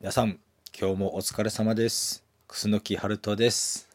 [0.00, 0.38] 皆さん、
[0.80, 2.22] 今日もお疲れ様です。
[2.46, 3.88] 楠木春人です。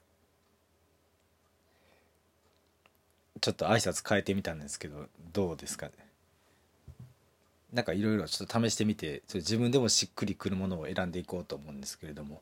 [3.40, 5.94] ちょっと挨拶変えてみたんですけど、どうですかね？
[7.72, 12.42] なんかいろいろちょっと試してみて、ちょっと自分でもしっくりくるものを選んでいこうと思うんですけれども、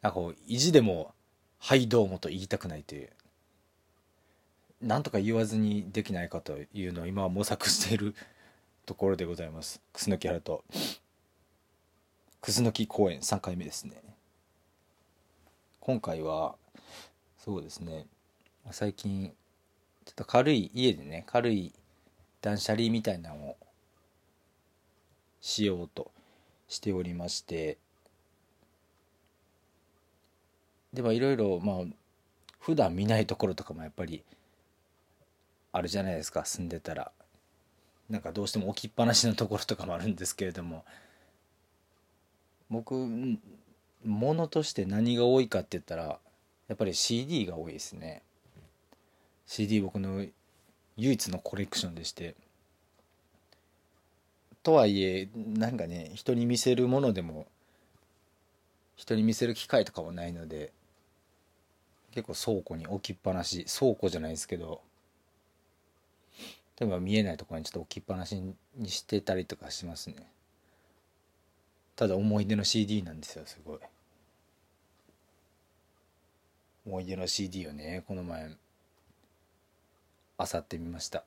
[0.00, 1.12] なんかこう、意地でも、
[1.58, 3.10] はいどうもと言いたくないという、
[4.80, 8.14] なんとか言わずにできないかというのを今は模索している
[8.86, 9.80] ところでございます。
[9.92, 10.62] 楠木春人。
[12.46, 14.02] 楠木公演3回目ですね。
[15.80, 16.56] 今回は
[17.38, 18.04] そうですね。
[18.70, 19.32] 最近
[20.04, 21.72] ちょっと軽い家でね軽い
[22.42, 23.56] 断捨離みたいなのを
[25.40, 26.10] しようと
[26.68, 27.78] しておりまして。
[30.92, 31.76] でもいろいろまあ
[32.60, 34.22] 普段見ないところとかもやっぱり
[35.72, 37.10] あるじゃないですか住んでたら。
[38.10, 40.84] なんかどうしても置きっぱなしのところとかもあるんですけれども。
[42.70, 42.94] 僕
[44.04, 46.18] ものとして何が多いかって言ったら
[46.68, 48.22] やっぱり CD が多いですね。
[49.46, 50.24] CD 僕の
[50.96, 52.34] 唯一のコレクションでして。
[54.62, 57.46] とはいえなんかね人に見せるものでも
[58.96, 60.72] 人に見せる機会とかはないので
[62.12, 63.66] 結構倉庫に置きっぱなし。
[63.66, 64.80] 倉庫じゃないですけど
[66.80, 68.40] 例えば見えないところにちょっと置きっぱなし
[68.76, 70.16] にしてたりとかしますね。
[71.96, 73.78] ただ思い出の CD なんですよすごい。
[76.86, 78.50] 思い出の CD をねこの前。
[80.36, 81.24] あさってみました。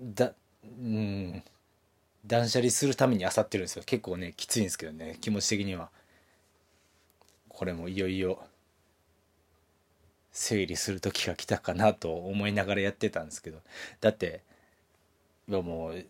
[0.00, 0.32] だ
[0.64, 1.42] うん。
[2.24, 3.82] 断捨離するためにあさってるんですよ。
[3.84, 5.90] 結構ねきついんですけどね気持ち的には。
[7.48, 8.42] これもいよいよ
[10.32, 13.60] 整理する時が来たかなと思いながらやってたんですけど。
[14.00, 14.42] だって
[15.48, 16.04] いやもう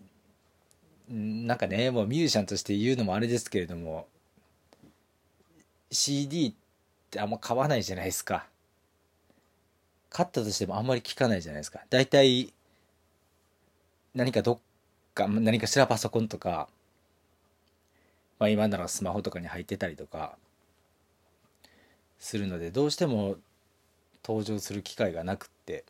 [1.13, 4.07] なんかねもうミュージシャンとして言うのもあれですけれども
[5.91, 6.55] CD っ
[7.11, 8.47] てあんま買わないじゃないですか。
[10.09, 11.81] 買ったとしてもあんまり聞かないじゃないですか。
[11.91, 12.53] 大体
[14.15, 14.59] 何かどっ
[15.15, 16.69] か何かしらパソコンとか、
[18.39, 20.37] まあ、今ならスマホとかに入ってたりとか
[22.19, 23.37] するのでどうしても
[24.25, 25.84] 登場する機会がなくって。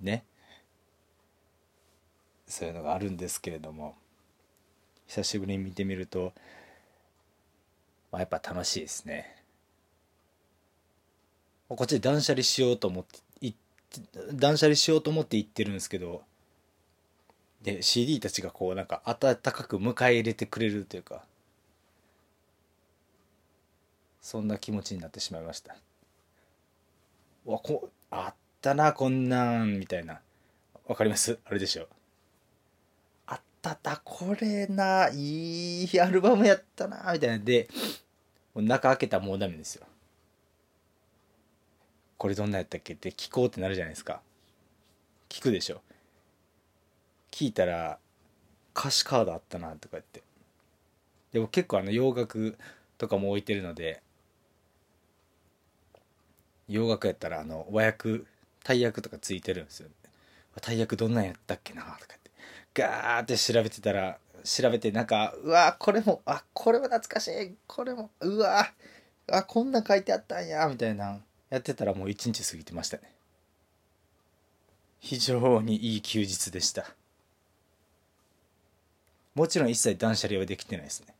[0.00, 0.24] ね。
[2.46, 3.96] そういうのがあるんですけれども
[5.06, 6.32] 久しぶりに見てみると、
[8.12, 9.36] まあ、やっぱ楽しいですね。
[11.68, 13.52] こっちで断捨離しようと思ってい
[14.32, 16.22] 断捨離しようと思って行ってるんですけど
[17.62, 21.24] で CD たちがこうなんか温かく迎え入れてくれるというか
[24.20, 25.76] そんな気持ちになってしまいました。
[27.44, 30.20] わこあったなこんなんみたいな。
[30.86, 31.38] わかります？
[31.44, 31.82] あれでしょ。
[31.82, 31.88] あっ
[33.66, 37.68] たたこれないいアルバムやったなみたいなで
[38.54, 39.84] 中開けたらもうダメですよ。
[42.16, 42.94] これどんなやったっけ？
[42.94, 44.20] って聞こうってなるじゃないですか。
[45.28, 45.82] 聞くでしょ。
[47.32, 47.98] 聞いたら
[48.72, 50.22] 歌詞カードあったなとか言って。
[51.32, 52.56] でも結構あの洋楽
[52.98, 54.00] とかも置いてるので
[56.68, 58.20] 洋楽やったらあの和訳
[58.62, 59.88] 大役とかついてるんですよ
[60.62, 61.82] 大役どんなんやったっけな？
[61.82, 62.25] とかって。
[62.76, 67.54] ガーって調べてたら調べてなんかうわこれもあこれも懐かしい。
[67.66, 68.70] これもうわ
[69.32, 70.68] あこんな書いてあったんや。
[70.68, 73.12] みたいなやってたらもう一日過ぎてましたね。
[75.00, 76.84] 非常にいい休日でした。
[79.34, 81.14] もちろん一切断捨離はできてないですね。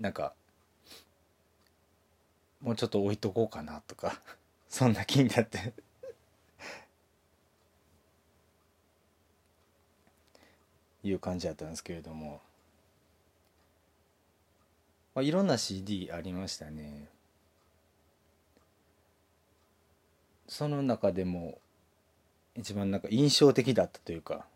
[0.00, 0.32] なんか
[2.60, 4.20] もうちょっと置いとこうかなとか
[4.68, 5.72] そんな気になって。
[11.02, 12.40] いう感じだったんですけれども、
[15.14, 17.08] まあ、いろんな CD ありましたね。
[20.48, 21.58] その中でも
[22.56, 24.46] 一番なんか印象的だったというか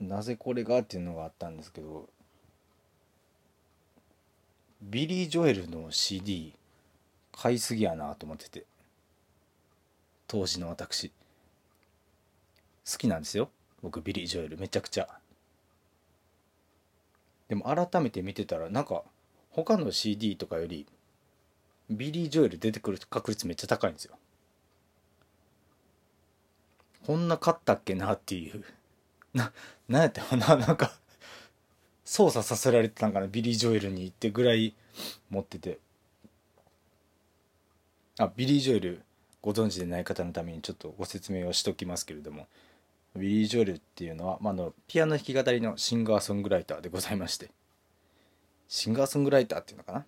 [0.00, 2.08] なぜこれがっていうのがあったんですけど
[4.80, 6.54] ビリー・ジョエルの CD
[7.32, 8.64] 買いすぎやなと思ってて
[10.28, 11.10] 当時の私。
[12.90, 13.50] 好きなんですよ。
[13.82, 15.08] 僕ビリー・ジョエルめちゃくちゃ。
[17.48, 19.02] でも改めて見てたらなんか
[19.50, 20.86] 他の CD とかより
[21.90, 24.16] ビリー・ジョエル出てくる確率めっちゃ高いんですよ。
[27.06, 28.64] こんな買ったっけなっていう。
[29.32, 29.52] な
[29.88, 30.98] なんやったな なんか
[32.04, 34.74] 操作させられてたんかなビリー・ジョエルにってぐらい
[35.30, 35.78] 持ってて。
[38.18, 39.02] あビリー・ジョエル
[39.40, 42.46] ご存知でない方のためにちょっとご説明をしときますけれども。
[43.16, 47.50] ビリー・ジョエルっていうのは、まあ、のピアノ弾き語りのシンガーソングライターでございまして。
[48.68, 50.04] シンガーソングライターっていうのかな？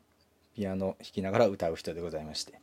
[0.54, 2.60] ピアノ弾きながら歌う人でございまして。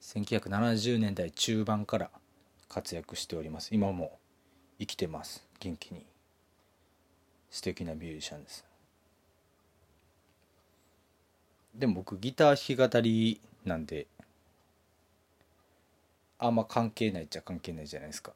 [0.00, 2.10] 1970年代中盤から
[2.68, 3.74] 活躍しております。
[3.74, 4.18] 今も
[4.78, 5.46] 生きてます。
[5.60, 6.04] 元気に。
[7.50, 8.64] 素敵なミュージシャンです。
[11.74, 14.06] でも僕ギター弾き語りなんで
[16.38, 18.32] あんま関係ないっちゃ関係ないじゃないですか。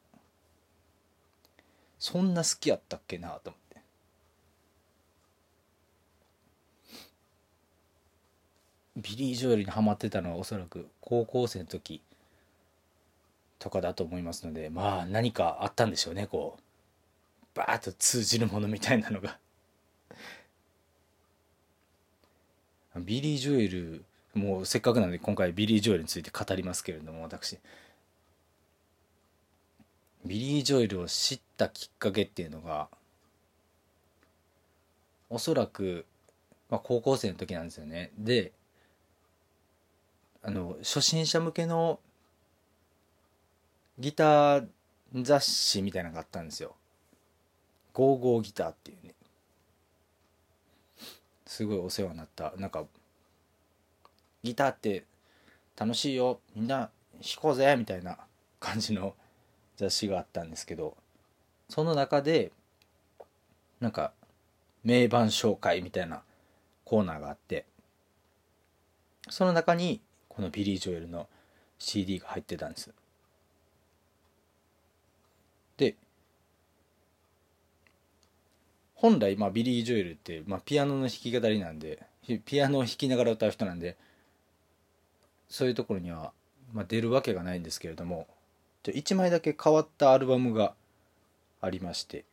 [2.01, 3.81] そんな好きやったっけなと思って。
[8.97, 12.01] ビリー・ジョエルにハマってたのはおそらく高校生の時
[13.59, 16.61] とかだと思いますのでまあ何かあったんでしょうねこう。
[17.53, 19.37] バーッと通じるものみたいなのが。
[22.95, 24.03] ビリー・ジョエル
[24.33, 27.59] もうせっかくなので今回ビリー・ジョエルについて語りますけれども私。
[30.25, 32.89] ビリー・ジョエルを知ったきっかけっていうのが
[35.29, 36.05] おそらく、
[36.69, 38.11] まあ、高校生の時なんですよね。
[38.17, 38.51] で
[40.43, 41.99] あの初心者向けの
[43.99, 44.67] ギター
[45.21, 46.75] 雑誌みたいなのがあったんですよ
[47.93, 49.13] 「ゴーゴーギター」っていうね。
[51.45, 52.53] すごいお世話になった。
[52.55, 52.85] なんか
[54.41, 55.03] ギターって
[55.75, 56.39] 楽しいよ。
[56.55, 56.89] みんな
[57.21, 57.75] 弾こうぜ。
[57.75, 58.19] みたいな
[58.61, 59.15] 感じの
[59.81, 60.95] 雑誌があったんですけど
[61.67, 62.51] その中で
[63.79, 64.11] なんか
[64.83, 66.21] 名盤紹介みたいな
[66.85, 67.65] コーナーがあって
[69.29, 69.99] その中に
[70.29, 71.27] このビリー・ジョエルの
[71.79, 72.91] CD が入ってたんです。
[75.77, 75.95] で
[78.93, 82.03] 本来、まあ、ビリー・ジョエルって、まあ、ピアノの弾き語りなんで
[82.45, 83.97] ピアノを弾きながら歌う人なんで
[85.49, 86.33] そういうところには、
[86.71, 88.27] まあ、出るわけがないんですけれども
[88.83, 90.73] 1枚だけ変わったアルバムが
[91.61, 92.25] ありまして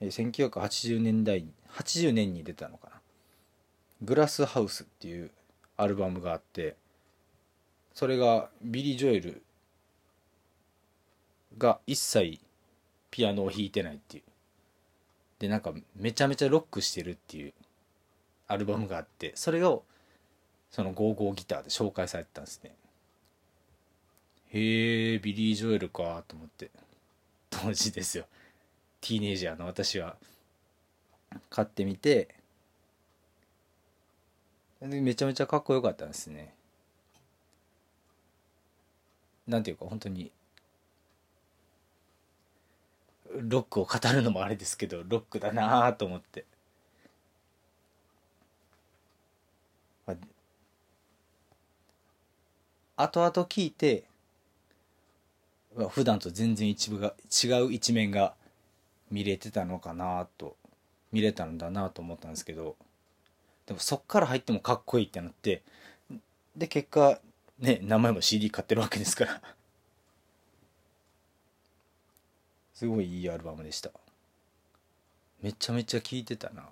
[0.00, 3.00] 1980年代80年に出たのかな
[4.02, 5.30] 「グラスハウス」っていう
[5.76, 6.76] アルバムがあって
[7.94, 9.42] それがビリー・ジョエル
[11.58, 12.38] が一切
[13.10, 14.22] ピアノを弾いてないっていう。
[15.38, 17.52] でなんかめちゃめちゃロックしてるっていう
[18.48, 19.84] アルバムがあってそれを
[20.70, 22.74] そのゴーゴーギターで紹介されてたんですね。
[24.56, 26.70] へえビリー・ジョエルかと思って。
[27.50, 28.26] 当時ですよ。
[29.00, 30.16] ティーネイジャーの私は。
[31.50, 32.34] 買ってみて。
[34.80, 36.54] めちゃめちゃかっこよかったんですね。
[39.46, 40.32] なんていうか本当に。
[43.30, 46.46] ロックを語るのもあれですけどロックだなと思って、
[50.06, 50.14] ま
[52.96, 54.04] あ、後々聞いて
[55.88, 58.34] 普段と全然一部が違う一面が
[59.10, 60.56] 見れてたのかなと
[61.12, 62.76] 見れたんだなと思ったんですけど
[63.66, 65.62] でもそっから入ってもかっこいいってなって
[66.56, 67.20] で結果
[67.58, 69.40] ね名前も CD 買ってるわけですから。
[72.74, 73.90] すごいいいアルバムでした。
[75.40, 76.68] めちゃめちゃ聴いてたな。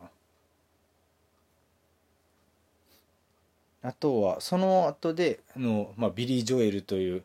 [3.82, 7.24] あとはその後であの、まあ、ビリー・ジョエルという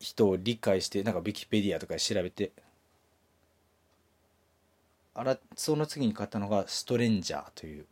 [0.00, 2.52] 人を理解してなんかウィキペディアとかで調べて
[5.14, 7.86] あらその次に買ったのが「ストレンジャー」という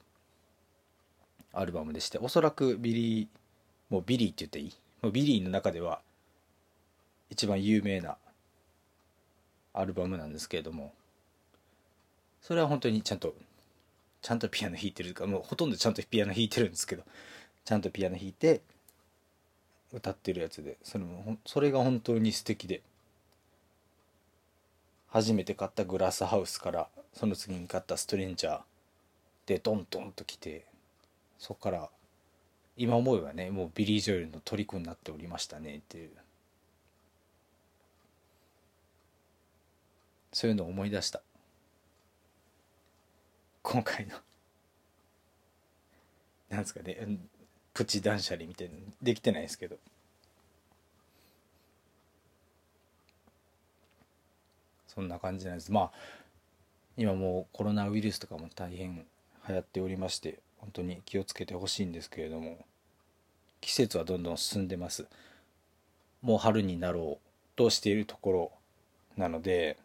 [1.52, 3.28] アルバムでしておそらくビリー
[3.88, 4.74] もうビリーって言っていい？
[5.02, 6.00] もうビリーの中では
[7.30, 8.16] 一番有名な
[9.72, 10.94] アルバムなんですけれども
[12.40, 13.34] それは本当にちゃんと
[14.22, 17.02] ちゃんとピアノ弾いてるかもうほとんどちゃんとピアノ弾いてるんですけど
[17.64, 18.60] ちゃんとピアノ弾いて
[19.92, 22.82] 歌ってるやつでそれもそれが本当に素敵で。
[25.08, 28.60] 初めて買ったグラスハウスからその次に買ったストレンジャー
[29.46, 30.66] でドンドンと来て
[31.38, 31.88] そっから
[32.76, 36.10] 今思えばねもうビリー・ジョエルの虜になっておりましたねっていう。
[40.32, 41.22] そういうのを思い出した。
[43.62, 44.16] 今回の
[46.50, 46.98] なんですかね
[47.76, 49.76] プチ断捨離みたいなできてないですけど。
[54.88, 55.70] そんな感じなんです。
[55.70, 55.92] まあ
[56.96, 59.04] 今もうコロナウイルスとかも大変
[59.46, 62.64] 流行っておりまして本当に気をつけてほしいんですけれども
[63.60, 65.06] 季節はどんどん進んでます。
[66.22, 68.52] もう春になろうとしているところ
[69.18, 69.76] なので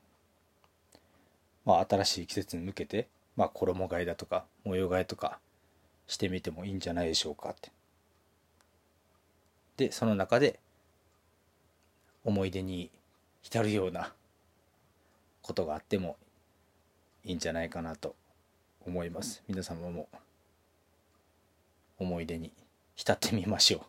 [1.66, 5.40] まあ、新しい季節に向けて、まあ、衣替えだとか模様替えとか
[6.08, 7.72] してみてもいいんじゃないでしょうかって。
[9.78, 10.60] でその中で
[12.24, 12.92] 思い出に
[13.42, 14.14] 浸るような
[15.42, 16.18] ことがあっても
[17.24, 18.16] いいんじゃないかなと
[18.86, 19.44] 思います。
[19.48, 20.08] 皆様も
[21.98, 22.52] 思い出に
[22.96, 23.82] 浸ってみましょう。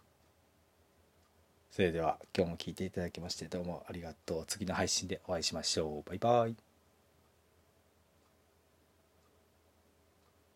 [1.71, 4.45] それでは今日も聞いていただきましてどうもありがとう。
[4.47, 6.09] 次の配信でお会いしましょう。
[6.09, 6.72] バイバイ。